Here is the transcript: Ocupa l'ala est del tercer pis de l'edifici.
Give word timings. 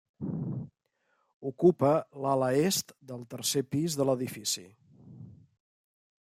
Ocupa 1.49 1.91
l'ala 2.23 2.47
est 2.71 2.95
del 3.11 3.27
tercer 3.35 3.63
pis 3.77 3.99
de 4.01 4.09
l'edifici. 4.11 4.65